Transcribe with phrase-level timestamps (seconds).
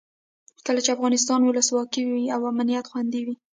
[0.65, 3.35] کله چې افغانستان کې ولسواکي وي امنیت خوندي وي.